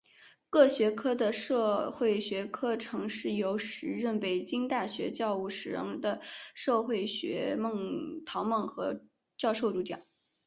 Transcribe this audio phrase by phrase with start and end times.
[0.49, 6.21] 各学科的社会学课程是由时任北京大学教务长的
[6.55, 7.61] 社会学家
[8.25, 9.03] 陶孟和
[9.37, 10.01] 教授主讲。